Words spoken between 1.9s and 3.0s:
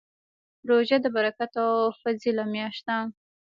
فضیله میاشت ده